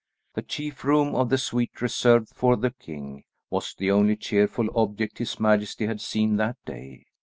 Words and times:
The 0.33 0.41
chief 0.41 0.83
room 0.83 1.13
of 1.13 1.29
the 1.29 1.37
suite 1.37 1.79
reserved 1.79 2.29
for 2.33 2.55
the 2.55 2.71
king 2.71 3.23
was 3.51 3.75
the 3.75 3.91
only 3.91 4.15
cheerful 4.15 4.67
object 4.73 5.19
his 5.19 5.39
majesty 5.39 5.85
had 5.85 6.01
seen 6.01 6.37
that 6.37 6.57
day. 6.65 7.05